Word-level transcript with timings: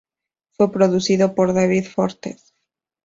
Fue 0.53 0.71
producido 0.71 1.35
por 1.35 1.53
David 1.53 1.85
Foster. 1.85 2.35